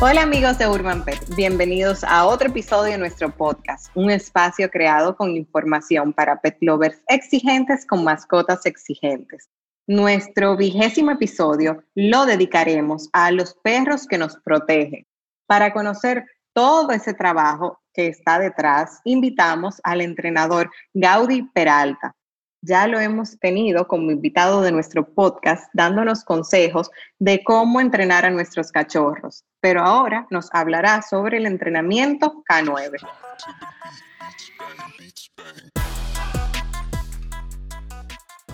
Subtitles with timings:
[0.00, 5.16] Hola amigos de Urban Pet, bienvenidos a otro episodio de nuestro podcast, un espacio creado
[5.16, 9.48] con información para pet lovers exigentes con mascotas exigentes.
[9.86, 15.06] Nuestro vigésimo episodio lo dedicaremos a los perros que nos protegen.
[15.46, 22.14] Para conocer todo ese trabajo que está detrás, invitamos al entrenador Gaudi Peralta.
[22.60, 26.90] Ya lo hemos tenido como invitado de nuestro podcast, dándonos consejos
[27.20, 32.98] de cómo entrenar a nuestros cachorros, pero ahora nos hablará sobre el entrenamiento K9.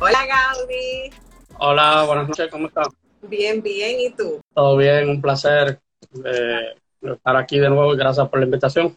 [0.01, 1.11] Hola Gaudi.
[1.59, 2.89] Hola, buenas noches, ¿cómo estás?
[3.23, 4.39] Bien, bien, ¿y tú?
[4.53, 5.81] Todo bien, un placer
[6.27, 8.95] eh, estar aquí de nuevo y gracias por la invitación.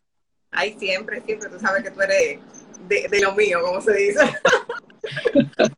[0.51, 2.39] Ay, siempre, siempre, tú sabes que tú eres
[2.87, 4.19] de, lo mío, como se dice.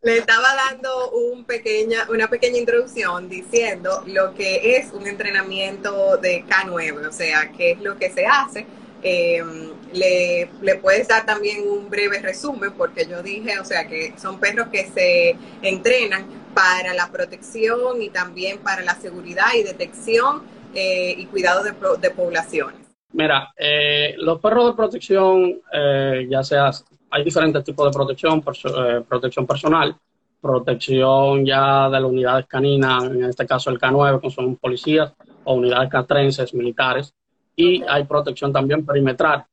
[0.01, 6.43] Le estaba dando un pequeña, una pequeña introducción diciendo lo que es un entrenamiento de
[6.45, 8.65] K9, o sea, qué es lo que se hace.
[9.01, 9.41] Eh,
[9.93, 14.67] le, puedes dar también un breve resumen, porque yo dije, o sea, que son perros
[14.69, 21.25] que se entrenan para la protección y también para la seguridad y detección eh, y
[21.25, 22.81] cuidado de, poblaciones.
[23.11, 26.71] Mira, eh, los perros de protección, eh, ya sea,
[27.11, 29.95] hay diferentes tipos de protección, protección personal,
[30.41, 35.55] protección ya de las unidades caninas, en este caso el K9, que son policías, o
[35.55, 37.13] unidades castrenses, militares,
[37.55, 39.45] y hay protección también perimetral.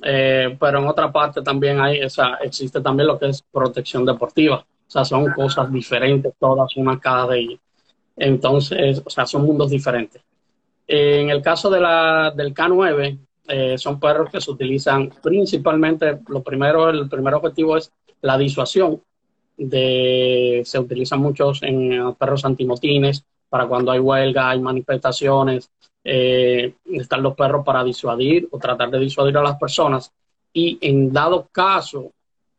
[0.00, 4.90] pero en otra parte también hay, esa, existe también lo que es protección deportiva, o
[4.90, 7.60] sea, son cosas diferentes todas, una cada de ellas.
[8.16, 10.22] Entonces, o sea, son mundos diferentes.
[10.86, 13.18] En el caso de la, del K9,
[13.50, 17.92] eh, son perros que se utilizan principalmente, lo primero, el primer objetivo es
[18.22, 19.02] la disuasión.
[19.56, 25.68] De, se utilizan muchos en perros antimotines, para cuando hay huelga, hay manifestaciones,
[26.04, 30.12] eh, están los perros para disuadir o tratar de disuadir a las personas.
[30.52, 32.12] Y en dado caso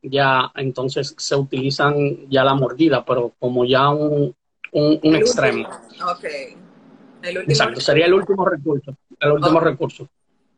[0.04, 4.36] ya entonces se utilizan ya la mordida, pero como ya un,
[4.74, 5.70] un, extremo.
[7.24, 10.08] Exacto, sería el último recurso, el último recurso.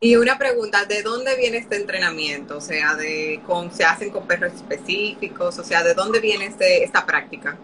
[0.04, 2.58] Y una pregunta, ¿de dónde viene este entrenamiento?
[2.58, 5.58] O sea, de con, ¿se hacen con perros específicos?
[5.58, 7.56] O sea, ¿de dónde viene este, esta práctica?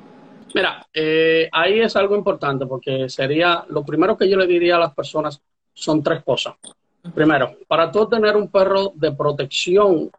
[0.55, 4.79] Mira, eh, ahí es algo importante porque sería, lo primero que yo le diría a
[4.79, 5.39] las personas
[5.75, 6.55] son tres cosas.
[7.15, 10.11] Primero, para tú tener un perro de protección,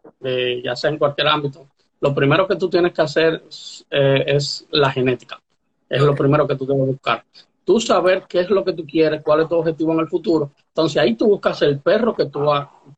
[0.63, 1.69] ya sea en cualquier ámbito,
[2.01, 3.41] lo primero que tú tienes que hacer
[3.89, 5.41] eh, es la genética.
[5.89, 7.23] Es lo primero que tú debes buscar.
[7.63, 10.51] Tú saber qué es lo que tú quieres, cuál es tu objetivo en el futuro.
[10.67, 12.45] Entonces ahí tú buscas el perro que tú,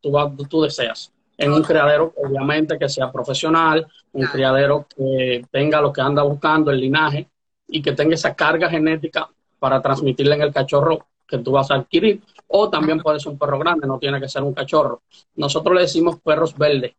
[0.01, 0.11] tú,
[0.49, 1.11] tú deseas.
[1.37, 6.71] En un criadero, obviamente, que sea profesional, un criadero que tenga lo que anda buscando,
[6.71, 7.27] el linaje,
[7.67, 9.27] y que tenga esa carga genética
[9.59, 12.21] para transmitirle en el cachorro que tú vas a adquirir.
[12.47, 15.01] O también puede ser un perro grande, no tiene que ser un cachorro.
[15.35, 16.93] Nosotros le decimos perros verdes,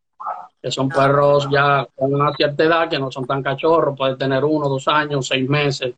[0.60, 4.44] que son perros ya con una cierta edad, que no son tan cachorros, puede tener
[4.44, 5.94] uno, dos años, seis meses,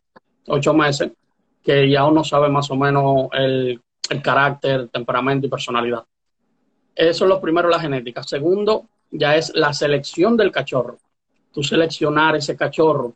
[0.48, 1.12] ocho meses,
[1.66, 6.04] que ya uno sabe más o menos el, el carácter, temperamento y personalidad.
[6.94, 8.22] Eso es lo primero, la genética.
[8.22, 10.97] Segundo, ya es la selección del cachorro.
[11.53, 13.15] Tú seleccionar ese cachorro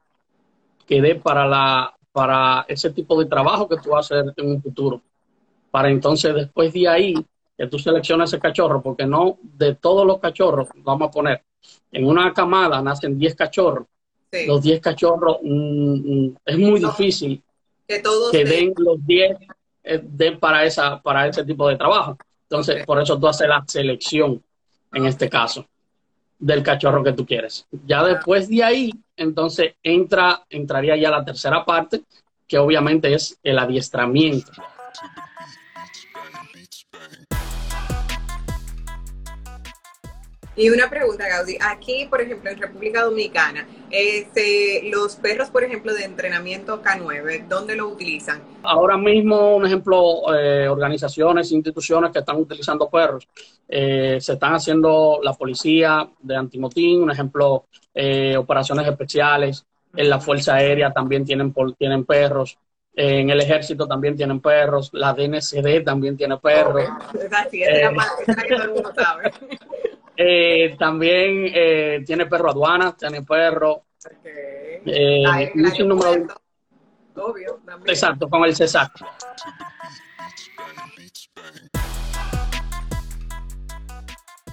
[0.84, 4.50] que dé para, la, para ese tipo de trabajo que tú vas a hacer en
[4.50, 5.00] un futuro
[5.70, 7.14] para entonces después de ahí
[7.56, 11.42] que tú seleccionas ese cachorro, porque no de todos los cachorros, vamos a poner,
[11.92, 13.86] en una camada nacen 10 cachorros,
[14.46, 17.42] los 10 cachorros mm, mm, es muy difícil
[17.90, 19.36] que, todos den los 10
[19.82, 22.16] eh, den para, esa, para ese tipo de trabajo.
[22.44, 24.42] Entonces, por eso tú haces la selección,
[24.92, 25.66] en este caso,
[26.38, 27.66] del cachorro que tú quieres.
[27.86, 32.02] Ya después de ahí, entonces entra, entraría ya la tercera parte,
[32.46, 34.50] que obviamente es el adiestramiento.
[40.60, 41.56] Y una pregunta, Gaudi.
[41.58, 47.76] Aquí, por ejemplo, en República Dominicana, este, los perros, por ejemplo, de entrenamiento K9, ¿dónde
[47.76, 48.42] lo utilizan?
[48.62, 53.26] Ahora mismo, un ejemplo, eh, organizaciones, instituciones que están utilizando perros.
[53.66, 57.64] Eh, se están haciendo la policía de antimotín, un ejemplo,
[57.94, 59.64] eh, operaciones especiales.
[59.96, 62.58] En la Fuerza Aérea también tienen, tienen perros.
[62.94, 66.82] En el ejército también tienen perros, la DNCD también tiene perros.
[67.52, 67.88] Eh,
[70.78, 73.84] también eh, tiene perro aduana, tiene perro.
[74.84, 75.22] Eh,
[77.16, 78.92] Obvio, Exacto, con el CESAC.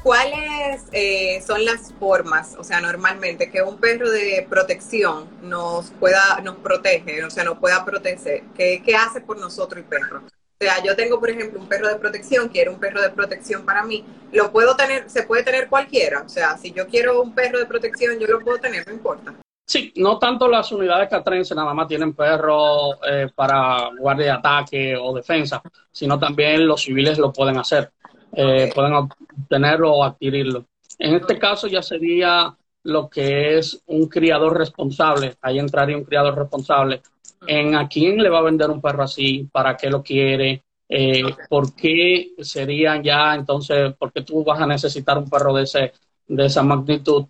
[0.07, 6.39] ¿cuáles eh, son las formas, o sea, normalmente que un perro de protección nos pueda,
[6.41, 8.43] nos protege, o sea, nos pueda proteger?
[8.55, 10.21] ¿Qué, qué hace por nosotros el perro?
[10.59, 13.63] O sea, yo tengo, por ejemplo, un perro de protección, quiero un perro de protección
[13.63, 16.23] para mí, lo puedo tener, se puede tener cualquiera.
[16.23, 19.35] O sea, si yo quiero un perro de protección, yo lo puedo tener, no importa.
[19.67, 24.97] Sí, no tanto las unidades catrense nada más tienen perros eh, para guardia de ataque
[24.97, 25.61] o defensa,
[25.91, 27.91] sino también los civiles lo pueden hacer,
[28.31, 30.65] eh, pueden obtenerlo o adquirirlo.
[30.97, 36.35] En este caso ya sería lo que es un criador responsable, ahí entraría un criador
[36.35, 37.01] responsable
[37.45, 41.23] en a quién le va a vender un perro así, para qué lo quiere, eh,
[41.49, 45.91] por qué serían ya entonces, por qué tú vas a necesitar un perro de, ese,
[46.27, 47.25] de esa magnitud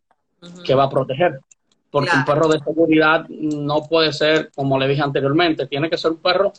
[0.63, 1.39] que va a proteger.
[1.89, 6.11] Porque un perro de seguridad no puede ser, como le dije anteriormente, tiene que ser
[6.11, 6.53] un perro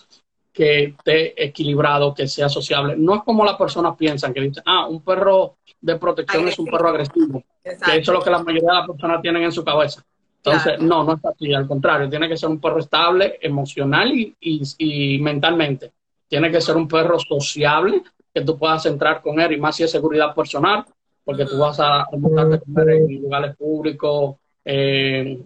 [0.52, 2.96] que esté equilibrado, que sea sociable.
[2.96, 6.66] No es como las personas piensan, que dicen, ah, un perro de protección es un
[6.66, 7.44] perro agresivo.
[7.62, 10.02] Que eso es lo que la mayoría de las personas tienen en su cabeza.
[10.44, 15.18] Entonces, no, no es así, al contrario, tiene que ser un perro estable emocional y,
[15.20, 15.92] mentalmente.
[16.28, 18.02] Tiene que ser un perro sociable,
[18.32, 20.84] que tú puedas entrar con él, y más si es seguridad personal,
[21.24, 24.36] porque tú vas a montarte con él en lugares públicos,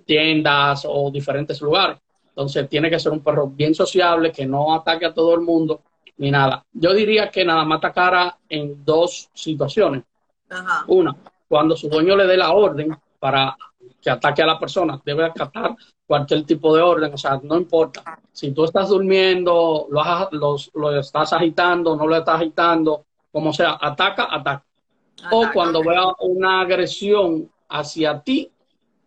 [0.05, 1.99] tiendas o diferentes lugares.
[2.29, 5.81] Entonces, tiene que ser un perro bien sociable, que no ataque a todo el mundo,
[6.19, 6.65] ni nada.
[6.73, 10.05] Yo diría que nada más atacara en dos situaciones.
[10.87, 11.17] Una,
[11.49, 13.57] cuando su dueño le dé la orden para
[14.03, 18.19] que ataque a la persona, debe acatar cualquier tipo de orden, o sea, no importa.
[18.33, 24.27] Si tú estás durmiendo, lo, lo estás agitando, no lo estás agitando, como sea, ataca,
[24.31, 24.65] ataca.
[25.31, 28.51] o cuando vea una agresión hacia ti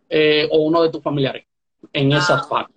[0.09, 1.45] eh, o uno de tus familiares,
[1.91, 2.74] en ah, esas partes.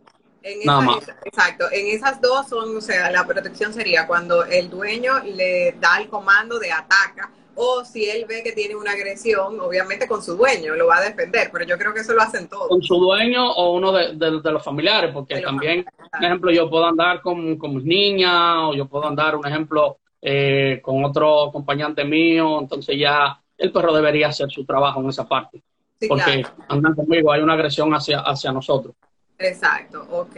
[0.64, 1.09] Nada más.
[1.25, 5.99] Exacto, en esas dos son, o sea, la protección sería cuando el dueño le da
[6.00, 7.31] el comando de ataca
[7.61, 11.03] o si él ve que tiene una agresión, obviamente con su dueño, lo va a
[11.03, 12.69] defender, pero yo creo que eso lo hacen todos.
[12.69, 17.21] Con su dueño o uno de, los familiares, porque también, por ejemplo, yo puedo andar
[17.21, 22.97] con, mis niñas o yo puedo andar, un ejemplo, eh, con otro acompañante mío, entonces
[22.97, 25.61] ya el perro debería hacer su trabajo en esa parte,
[26.09, 28.95] porque andan conmigo, hay una agresión hacia, hacia nosotros.
[29.37, 30.37] Exacto, ok.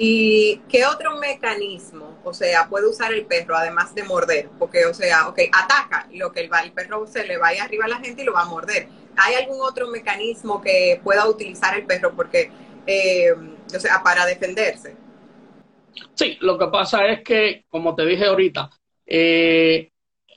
[0.00, 4.48] ¿Y qué otro mecanismo, o sea, puede usar el perro además de morder?
[4.56, 7.98] Porque, o sea, ok, ataca, lo que el, perro se le vaya arriba a la
[7.98, 8.86] gente y lo va a morder.
[9.16, 12.48] ¿Hay algún otro mecanismo que pueda utilizar el perro porque,
[12.86, 14.96] eh, o sea, para defenderse?
[16.14, 18.70] Sí, lo que pasa es que, como te dije ahorita,
[19.04, 19.90] eh,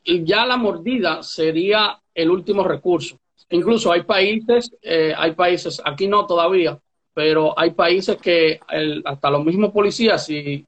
[0.03, 3.19] ya la mordida sería el último recurso.
[3.51, 6.79] Incluso hay países, eh, hay países, aquí no todavía,
[7.13, 8.59] pero hay países que
[9.05, 10.65] hasta los mismos policías, si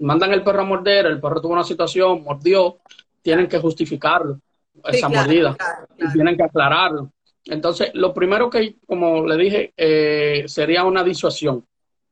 [0.00, 2.78] mandan el perro a morder, el perro tuvo una situación, mordió,
[3.22, 4.40] tienen que justificarlo,
[4.84, 5.56] esa mordida,
[5.98, 7.10] y tienen que aclararlo.
[7.44, 11.64] Entonces, lo primero que, como le dije, eh, sería una disuasión.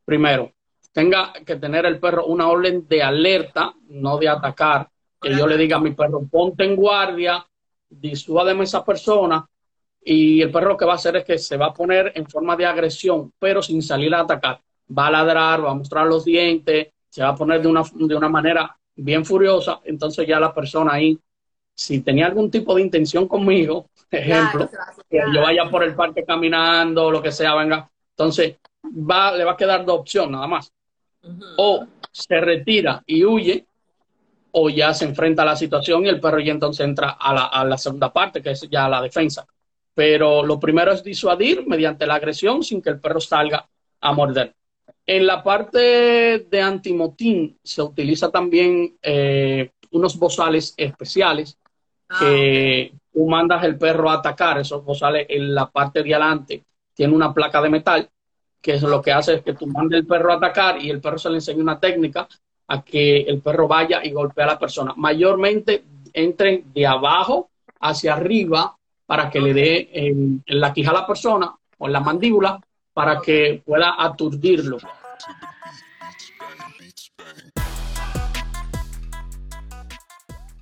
[0.05, 0.53] Primero,
[0.93, 4.89] tenga que tener el perro una orden de alerta, no de atacar,
[5.21, 7.45] que yo le diga a mi perro, ponte en guardia,
[7.89, 9.45] disuádeme a esa persona,
[10.05, 12.27] y el perro lo que va a hacer es que se va a poner en
[12.27, 14.61] forma de agresión, pero sin salir a atacar.
[14.97, 18.15] Va a ladrar, va a mostrar los dientes, se va a poner de una, de
[18.15, 19.81] una manera bien furiosa.
[19.85, 21.19] Entonces ya la persona ahí,
[21.75, 24.69] si tenía algún tipo de intención conmigo, ejemplo,
[25.09, 29.53] que yo vaya por el parque caminando, lo que sea, venga, entonces va, le va
[29.53, 30.71] a quedar dos opciones nada más.
[31.57, 33.65] O se retira y huye,
[34.53, 37.47] o ya se enfrenta a la situación y el perro ya entonces entra a la,
[37.47, 39.47] a la segunda parte, que es ya la defensa.
[39.95, 43.69] Pero lo primero es disuadir mediante la agresión sin que el perro salga
[44.01, 44.55] a morder.
[45.07, 51.59] En la parte de antimotín se utiliza también eh, unos bozales especiales
[52.09, 54.59] ah, que tú mandas el perro a atacar.
[54.59, 58.11] Esos bozales en la parte de adelante tiene una placa de metal
[58.65, 60.99] que es lo que hace es que tú mandes el perro a atacar y el
[60.99, 62.27] perro se le enseña una técnica
[62.69, 64.95] a que el perro vaya y golpee a la persona.
[64.97, 65.85] Mayormente
[66.15, 68.75] entren de abajo hacia arriba
[69.07, 72.61] para que le dé en, la quija a la persona o en la mandíbula
[72.93, 74.79] para que pueda aturdirlo.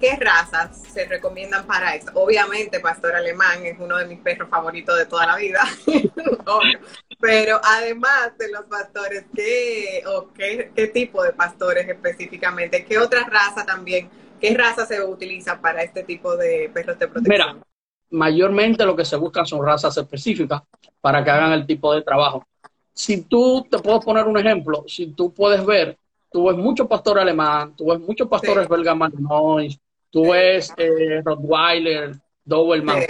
[0.01, 2.11] ¿Qué razas se recomiendan para esto?
[2.15, 5.63] Obviamente, pastor alemán es uno de mis perros favoritos de toda la vida,
[7.21, 12.85] pero además de los pastores, ¿qué, o qué, qué tipo de pastores específicamente?
[12.85, 14.11] ¿Qué otra raza también?
[14.41, 17.55] ¿Qué raza se utiliza para este tipo de perros de protección?
[17.55, 17.65] Mira,
[18.13, 20.63] mayormente lo que se buscan son razas específicas
[21.01, 22.47] para que hagan el tipo de trabajo.
[22.95, 25.97] Si tú, te puedo poner un ejemplo, si tú puedes ver,
[26.31, 29.79] tú ves muchos pastores alemán, tú ves muchos pastores belga malinois,
[30.11, 32.13] tú ves eh, Rottweiler,
[32.45, 33.01] Doberman.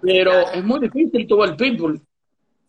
[0.00, 2.00] pero es muy difícil tuvo el pitbull.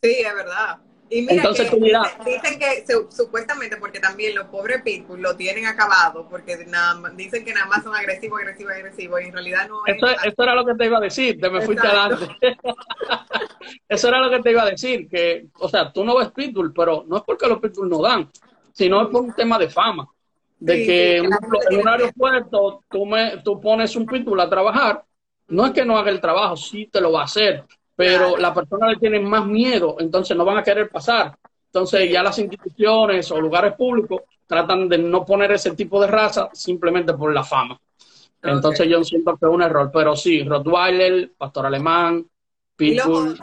[0.01, 0.79] Sí, es verdad.
[1.13, 1.77] Y mira Entonces, que
[2.25, 7.53] dicen que supuestamente porque también los pobres pitbull lo tienen acabado porque nada, dicen que
[7.53, 10.17] nada más son agresivos, agresivos, agresivos y en realidad no eso, es.
[10.25, 12.35] Eso era lo que te iba a decir, te me fuiste adelante.
[13.89, 16.73] eso era lo que te iba a decir, que, o sea, tú no ves pitbull,
[16.73, 18.31] pero no es porque los pitbull no dan,
[18.71, 20.07] sino es por un tema de fama.
[20.57, 25.03] De que, en un aeropuerto tú, me, tú pones un pitbull a trabajar,
[25.49, 28.53] no es que no haga el trabajo, sí te lo va a hacer, pero la
[28.53, 31.37] persona le tiene más miedo, entonces no van a querer pasar.
[31.67, 36.49] Entonces ya las instituciones o lugares públicos tratan de no poner ese tipo de raza
[36.53, 37.79] simplemente por la fama.
[38.41, 42.25] Entonces yo siento que es un error, pero sí, Rottweiler, Pastor Alemán,
[42.75, 43.39] Pitbull.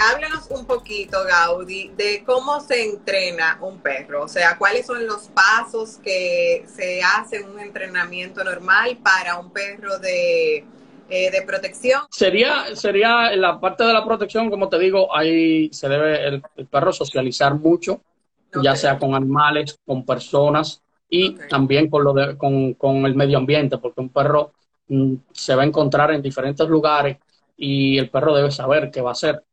[0.00, 4.24] Háblanos un poquito, Gaudi, de cómo se entrena un perro.
[4.24, 9.52] O sea, cuáles son los pasos que se hace en un entrenamiento normal para un
[9.52, 10.64] perro de,
[11.08, 12.02] eh, de protección.
[12.10, 16.42] Sería, sería en la parte de la protección, como te digo, ahí se debe el,
[16.70, 18.00] perro socializar mucho,
[18.62, 23.36] ya sea con animales, con personas y también con, lo de, con, con el medio
[23.36, 24.52] ambiente, porque un perro
[24.88, 27.18] mm, se va a encontrar en diferentes lugares
[27.56, 29.44] y el perro debe saber qué va a hacer.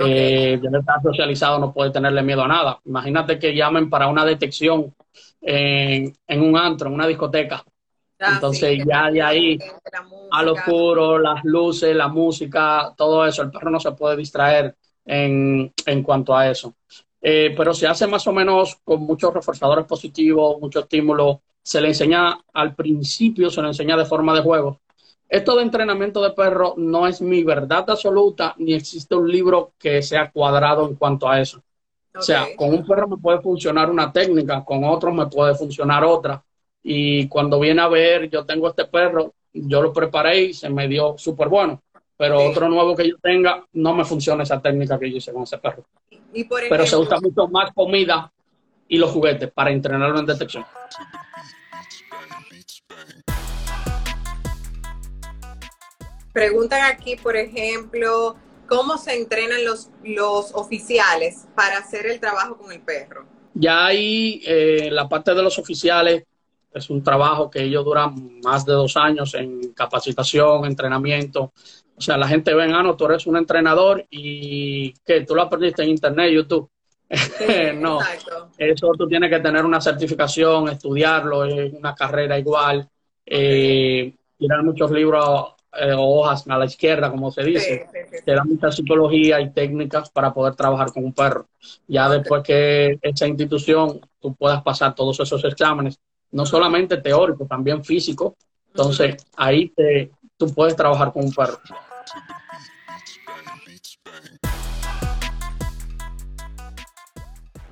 [0.00, 2.80] Eh, ya está socializado, no puede tenerle miedo a nada.
[2.84, 4.94] Imagínate que llamen para una detección
[5.40, 7.64] en, un antro, en una discoteca.
[8.20, 9.58] Ah, Entonces ya de ahí
[10.30, 14.74] al oscuro, las luces, la música, todo eso, el perro no se puede distraer
[15.04, 15.72] en,
[16.04, 16.74] cuanto a eso.
[17.20, 21.42] Eh, pero se hace más o menos con muchos reforzadores positivos, mucho estímulo.
[21.62, 24.80] Se le enseña al principio, se le enseña de forma de juego,
[25.28, 30.02] esto de entrenamiento de perro no es mi verdad absoluta, ni existe un libro que
[30.02, 31.62] sea cuadrado en cuanto a eso.
[32.14, 36.02] O sea, con un perro me puede funcionar una técnica, con otro me puede funcionar
[36.04, 36.42] otra.
[36.82, 40.88] Y cuando viene a ver, yo tengo este perro, yo lo preparé y se me
[40.88, 41.82] dio súper bueno.
[42.16, 45.42] Pero otro nuevo que yo tenga, no me funciona esa técnica que yo hice con
[45.42, 45.84] ese perro.
[46.68, 48.32] pero se usa mucho más comida
[48.88, 50.64] y los juguetes para entrenarlo en detección.
[56.38, 58.36] Preguntan aquí, por ejemplo,
[58.68, 63.26] ¿cómo se entrenan los, los oficiales para hacer el trabajo con el perro?
[63.54, 66.22] Ya ahí eh, la parte de los oficiales
[66.72, 71.52] es un trabajo que ellos duran más de dos años en capacitación, entrenamiento.
[71.96, 75.42] O sea, la gente ve, ah, no, tú eres un entrenador y que tú lo
[75.42, 76.70] aprendiste en internet, YouTube.
[77.78, 77.98] no,
[78.56, 82.88] eso tú tienes que tener una certificación, estudiarlo, es una carrera igual,
[83.26, 87.86] eh, tirar muchos libros eh, hojas a la izquierda, como se dice,
[88.24, 91.46] te da mucha psicología y técnicas para poder trabajar con un perro.
[91.86, 95.98] Ya después que esa institución tú puedas pasar todos esos exámenes,
[96.30, 98.34] no solamente teóricos, también físicos,
[98.68, 101.58] entonces ahí te, tú puedes trabajar con un perro.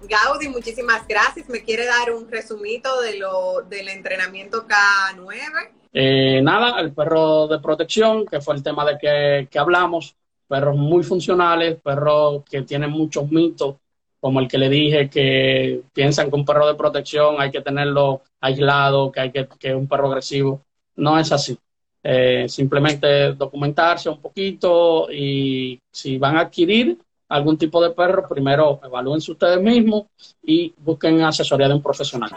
[0.08, 1.48] Gaudi, muchísimas gracias.
[1.48, 5.70] ¿Me quiere dar un resumito de lo, del entrenamiento K9?
[5.98, 10.14] Eh, nada, el perro de protección, que fue el tema de que, que hablamos,
[10.46, 13.76] perros muy funcionales, perros que tienen muchos mitos,
[14.20, 18.20] como el que le dije, que piensan que un perro de protección hay que tenerlo
[18.42, 20.60] aislado, que hay que, que un perro agresivo.
[20.96, 21.56] No es así.
[22.02, 26.98] Eh, simplemente documentarse un poquito y si van a adquirir
[27.30, 30.04] algún tipo de perro, primero evalúense ustedes mismos
[30.42, 32.32] y busquen asesoría de un profesional.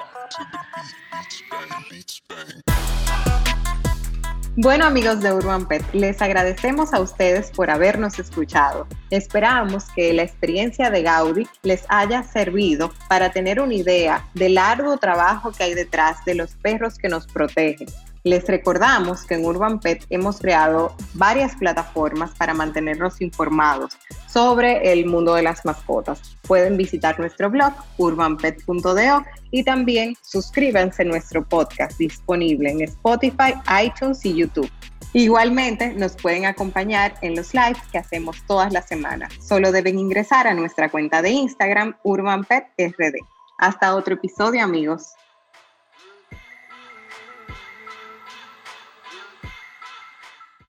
[4.56, 8.88] Bueno amigos de Urban Pet, les agradecemos a ustedes por habernos escuchado.
[9.10, 14.98] Esperamos que la experiencia de Gaudi les haya servido para tener una idea del arduo
[14.98, 17.88] trabajo que hay detrás de los perros que nos protegen
[18.24, 23.98] les recordamos que en Urban Pet hemos creado varias plataformas para mantenernos informados
[24.28, 26.38] sobre el mundo de las mascotas.
[26.48, 34.26] Pueden visitar nuestro blog urbanpet.do y también suscríbanse a nuestro podcast disponible en Spotify, iTunes
[34.26, 34.70] y YouTube.
[35.14, 39.34] Igualmente nos pueden acompañar en los lives que hacemos todas las semanas.
[39.42, 43.16] Solo deben ingresar a nuestra cuenta de Instagram urbanpetrd.
[43.58, 45.14] Hasta otro episodio amigos.